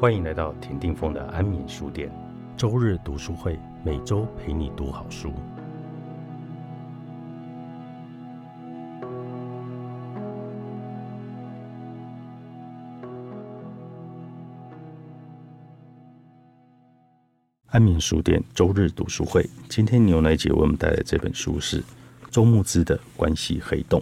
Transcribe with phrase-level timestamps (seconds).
[0.00, 2.10] 欢迎来到田定峰的安眠书店，
[2.56, 5.30] 周日读书会，每周陪你读好书。
[17.66, 21.84] 安眠书店周日读书会，今天牛奶姐为我们带来这本书是
[22.30, 24.00] 周牧之的《关系黑洞》。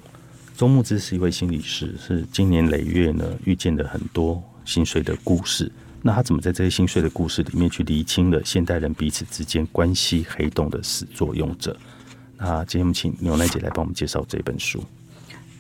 [0.57, 5.73] 周牧之是一位心理师，是今年累月呢遇见了很多心碎的故事。
[6.03, 11.77] 那他怎么在这些心碎的故事里面去厘清了现代人彼此之间关系黑洞的始作俑者？
[12.37, 14.83] 那今天请牛奶姐来帮我们介绍这本书。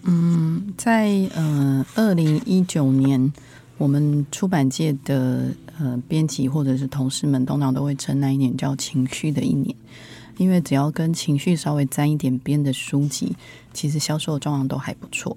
[0.05, 3.33] 嗯，在呃二零一九年，
[3.77, 9.75] 我们出版界的呃编辑或者是同事们，通常都会称那一年叫情绪的一年。
[10.37, 13.35] 因为只要跟情绪稍微沾一点边的书籍，
[13.73, 15.37] 其实销售状况都还不错。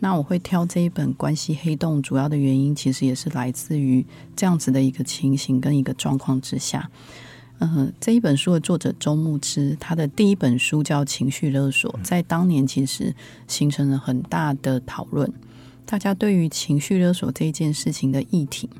[0.00, 4.04] 那我会挑这一本《关系黑洞》，主要的原因其实也是来自于
[4.36, 6.90] 这样子的一个情形跟一个状况之下。
[7.60, 13.12] 嗯，这一本书的作者周牧之，他的第一本书叫《情绪勒索》，在当年其实
[13.48, 15.32] 形成了很大的讨论，
[15.84, 18.70] 大家对于情绪勒索这一件事情的议题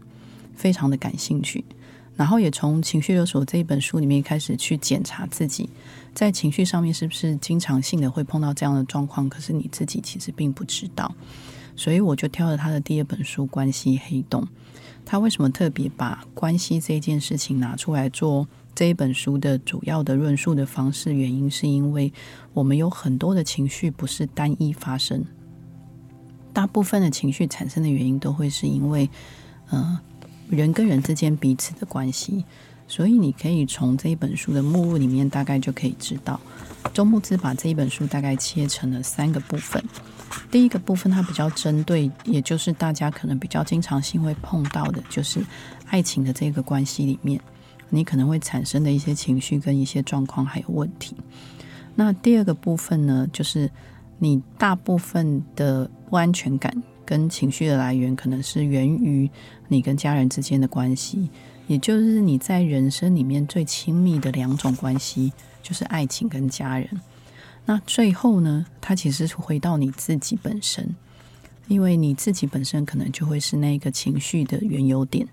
[0.55, 1.65] 非常的感兴趣。
[2.19, 5.71] 然后也从《情绪勒索》这一本书里面开始去检查自己
[6.13, 11.15] 在情绪上面是不是经常性的会碰到这样的状况，可是你自己其实并不知道。
[11.77, 14.43] 所以我就挑了他的第二本书《关系黑洞》。
[15.07, 21.15] 他为什么特别把关系这件事情拿出来做这一本书的主要的论述的方式？
[21.15, 22.13] 原因是因为
[22.53, 25.25] 我们有很多的情绪不是单一发生，
[26.53, 29.09] 大部分的情绪产生的原因都会是因为，
[29.71, 29.99] 嗯。
[30.51, 32.45] 人跟人之间彼此的关系，
[32.87, 36.41] 所以你可以从这一本书的目录里面大概就可以知道，
[36.93, 39.83] 周牧之把这一本书大概切成了三个部分。
[40.51, 45.45] 第一个部分，它比较针对，也就是大家可能比较经常性会碰到的，就是
[45.87, 47.41] 爱情的这个关系里面，
[47.91, 51.17] 你可能会产生的一些情绪跟一些状况还有问题。
[51.95, 53.71] 那第二个部分呢，就是
[54.19, 56.83] 你大部分的不安全感。
[57.09, 59.31] 跟情绪的来源可能是源于
[59.67, 61.31] 你跟家人之间的关系，
[61.67, 65.33] 也就是你在人生里面最亲密的两种关系，
[65.63, 66.87] 就是爱情跟家人。
[67.65, 70.95] 那最后呢，它其实是回到你自己本身，
[71.67, 75.27] 因为你自己本身可能就会是那个情绪的原有点。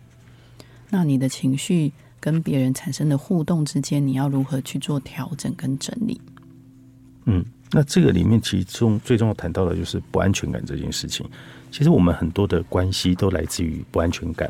[0.89, 1.91] 那你的情绪
[2.21, 6.21] 跟别人产生的互动之间，你要如何去做调整跟整理？
[7.25, 11.27] 嗯，那这个里面其中最重要谈到的就是不安全感这件事情。
[11.71, 14.49] 其实我们很多的关系都来自于不安全感，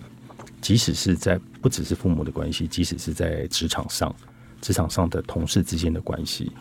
[0.61, 4.13] 即使是在不只是父母的关系，即使是在职场上，
[4.61, 6.51] 职场上的同事之间的关系，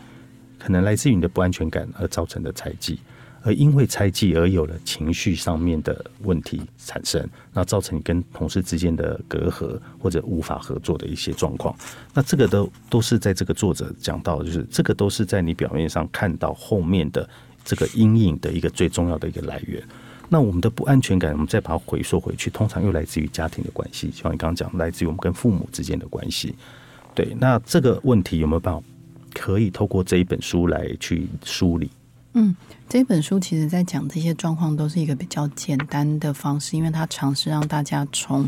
[0.57, 2.99] 可能来自于你的不安全感而造成的猜忌，
[3.45, 7.23] 而因为猜忌而有了情绪上面的问题产生，
[7.53, 11.75] 那造成你跟同事之间的隔阂或者无法合作的一些状况。
[12.11, 17.29] 那这个都都是在这个作者讲到，就是这个都是在你表面上看到后面的
[17.63, 19.79] 这个阴影的一个最重要的一个来源。
[20.27, 26.55] 那我们的不安全感，我们再把它回溯回去，通常又来自于家庭的关系，像你刚刚讲，来自于我们跟父母之间的关系。
[27.13, 28.83] 对，那这个问题有没有办法
[29.35, 31.91] 可以透过这一本书来去梳理？
[32.37, 32.53] 嗯，
[32.89, 38.47] 这本书其实在讲这些状况，都是一个比较简单的方式，因为它尝试让大家从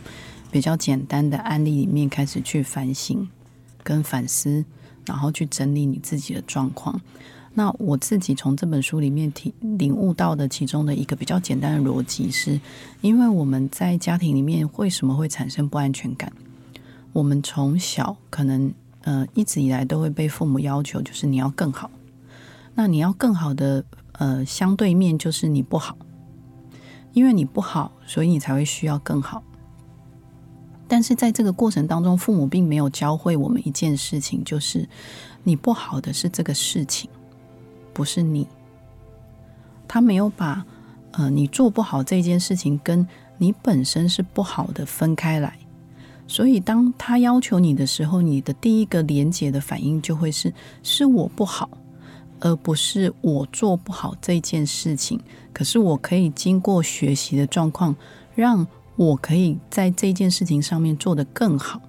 [0.52, 3.25] 比较简单的案例里面开始去反省
[3.84, 4.66] 跟反思，
[5.06, 7.00] 然后去整理你自己的状况。
[7.53, 12.59] 那我自己从这本书里面体领悟到的其中的一个比较简单的逻辑，是
[13.00, 16.30] 因为我们在家庭里面为什么会产生不安全感？
[17.14, 18.74] 我们从小可能
[19.04, 21.90] 呃一直以来都会被父母要求，就是你要更好。
[22.79, 25.97] 那你要更好的呃相对面就是你不好，
[27.11, 29.41] 因为你不好，所以你才会需要更好。
[30.88, 34.88] 但是在这个过程当中，父母并没有教会我们一件事情，就是
[35.43, 37.09] 你不好的是这个事情。
[37.94, 38.47] 不是你，
[39.88, 40.63] 他没有把
[41.13, 43.06] 呃你做不好这件事情跟
[43.39, 45.57] 你本身是不好的分开来，
[46.27, 50.53] 所以当他要求你的时候，你的第一个连结的反应就会是
[50.83, 51.68] 是我不好，
[52.39, 55.19] 而不是我做不好这件事情。
[55.54, 57.95] 可是我可以经过学习的状况，
[58.36, 61.81] 让我可以在这件事情上面做得更好，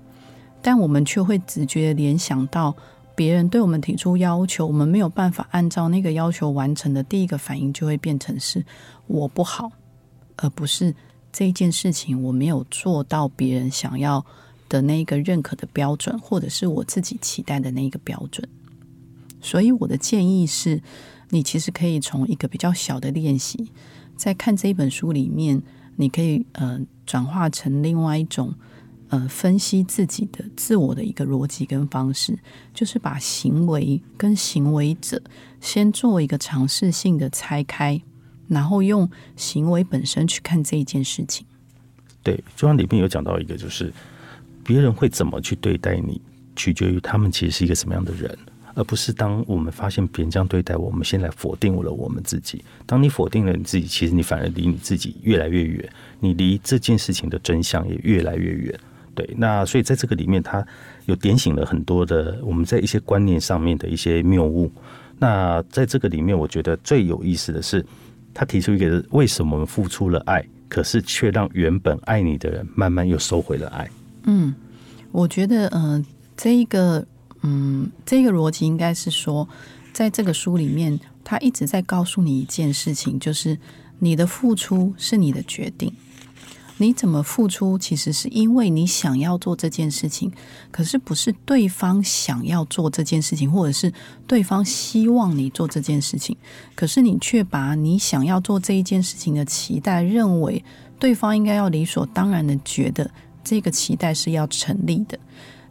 [0.60, 2.74] 但我们却会直觉联想到。
[3.14, 8.64] 别人对我们提出要求，我们没有办法按照那个要求完成的，第一个反应就会变成是
[9.08, 9.68] 我不好，
[10.36, 10.94] 而不是
[11.32, 14.24] 这件事情我没有做到别人想要
[14.68, 18.48] 的那个认可的标准，或者是我自己期待的那个标准。
[19.40, 20.80] 所以我的建议是，
[21.30, 23.70] 你其实可以从一个比较小的练习，
[24.16, 25.62] 在看这一本书里面，
[25.96, 28.54] 你可以呃转化成另外一种
[29.08, 32.38] 呃分析自己的自我的一个逻辑跟方式，
[32.74, 35.22] 就是把行为跟行为者
[35.60, 38.00] 先做一个尝试性的拆开，
[38.48, 41.46] 然后用行为本身去看这一件事情。
[42.22, 43.92] 对，就像里面有讲到一个，就是
[44.64, 46.20] 别人会怎么去对待你，
[46.56, 48.36] 取决于他们其实是一个什么样的人。
[48.78, 52.64] 而不是当我们发现别人这样对待我们，先来否定了我们自己。
[52.86, 58.78] 当你否定了你自己，其实你反而离你自己越来越远，你离这件事情的真相也越来越远。
[59.16, 60.64] 对，那所以在这个里面，他
[61.06, 64.70] 有点醒了很多的我们在一些观念上面的一些谬误。
[65.18, 67.84] 那在这个里面，我觉得最有意思的是，
[68.32, 73.90] 他提出一个：为什么我们付出了爱，可是却让原本爱你的人慢慢又收回了爱？
[74.22, 74.54] 嗯，
[75.10, 77.04] 我觉得，嗯，这一个。
[77.42, 79.48] 嗯，这个逻辑应该是说，
[79.92, 83.58] 在这个书里面，他一直在告诉你一件事情，就是
[83.98, 85.92] 你的付出是你的决定。
[86.80, 90.30] 你怎么付出，其实是因为你想要做这件事情，
[90.70, 93.92] 可是不是对方想要做这件事情，或者是
[94.28, 96.36] 对方希望你做这件事情，
[96.76, 100.64] 可是你却把你想要做这一件事情的期待，认为
[101.00, 103.10] 对方应该要理所当然的觉得
[103.42, 105.18] 这个期待是要成立的。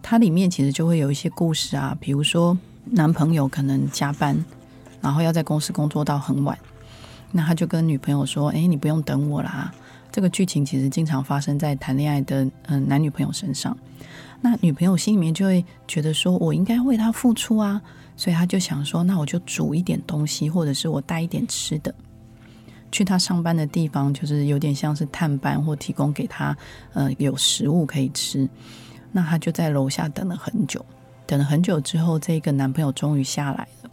[0.10, 4.42] 它里面其实就会有一些故事啊，比如说男朋友可能加班，
[5.02, 6.58] 然后要在公司工作到很晚，
[7.30, 9.70] 那他就跟女朋友说：“哎，你不用等我啦。”
[10.10, 13.78] 这个剧情其实经常发生在谈恋爱的嗯男女朋友身上。
[14.40, 17.82] 那女朋友心里面就会觉得说：“我应该为他付出啊。”
[18.16, 21.94] 所以他就想说：“那我就煮一点东西，或者是我带一点吃的，
[22.94, 26.56] 去他上班的地方，就是有点像是探班，或提供给他
[26.94, 28.48] 呃有食物可以吃。”
[29.12, 30.86] 那他就在楼下等了很久，
[31.26, 33.90] 等了很久之后，这个男朋友终于下来了。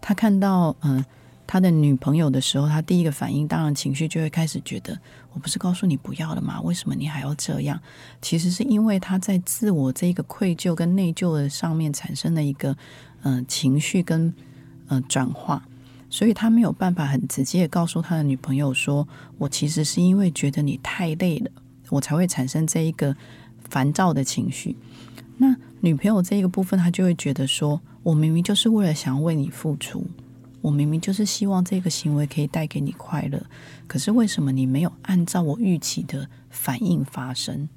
[0.00, 1.04] 他看到嗯
[1.46, 4.98] 他的女朋友的时候，他第一个反应当然情绪就会开始觉得，
[5.32, 6.60] 我不是告诉你不要了吗？
[6.60, 7.80] 为什么你还要这样？
[8.20, 12.76] 其实是因为他在自我这个愧疚跟内疚的上面产生了一个
[13.22, 14.32] 嗯情绪跟
[14.88, 15.62] 嗯转化，
[16.10, 19.08] 所以他没有办法很直接告诉他的女朋友说，
[19.38, 21.50] 我其实是因为觉得你太累了，
[21.88, 23.16] 我才会产生这一个。
[23.68, 24.76] 烦躁的情绪，
[25.36, 30.06] 那女朋友这一个部分，她就会觉得说：“我明明就是为了想要为你付出，
[30.60, 33.40] 我明明就是希望这个行为可以带给你快乐，
[33.86, 37.68] 可是为什么你没有按照我预期的反应发生？”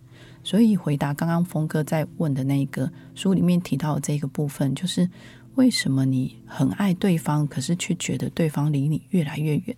[0.43, 5.07] 所以回答刚刚峰哥在问的那个书里面提到的这个部分，就是
[5.53, 9.77] 为什么你很爱对方，可是却觉得对方离你越来越远？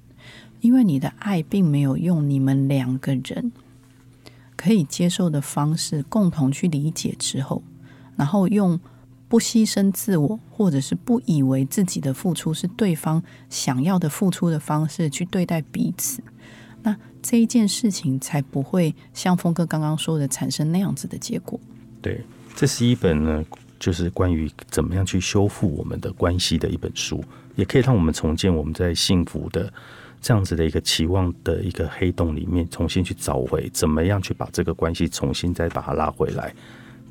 [0.61, 3.51] 因为你的爱并没有用你们两个人。
[4.63, 7.61] 可以接受的方式，共同去理解之后，
[8.15, 8.79] 然后用
[9.27, 16.23] 不牺牲自我，或者是不以为自己的付出是对方想要的付出的方式去对待彼此，
[16.81, 21.59] 那这一件事情才不会像峰哥刚刚说的产生那样子的结果。
[22.01, 22.21] 对，
[22.55, 23.43] 这是一本呢，
[23.77, 27.21] 就是关于怎么样去修复我们的关系的一本书，
[27.55, 29.73] 也可以让我们重建我们在幸福的。
[30.23, 36.55] 这样子的一个期望的一个黑洞里面，重新去找回怎么样去把这个关系重新再把它拉回来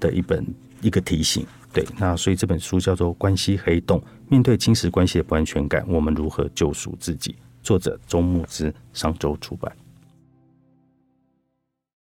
[0.01, 0.43] 的一本
[0.81, 1.47] 一个提醒。
[1.75, 4.01] 对，那所以这本书叫做《关系黑洞》，
[4.31, 7.37] 面对侵蚀关系的不安全感，我们如何救赎自己？
[7.63, 9.71] 作者周牧之，上周出版。